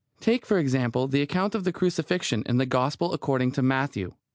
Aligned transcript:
Take, 0.19 0.47
for 0.47 0.57
example, 0.57 1.07
the 1.07 1.21
account 1.21 1.53
of 1.53 1.63
the 1.63 1.71
Crucifixion 1.71 2.41
in 2.47 2.57
the 2.57 2.65
Gospel 2.65 3.13
according 3.13 3.51
to 3.51 3.61
Matthew. 3.61 4.15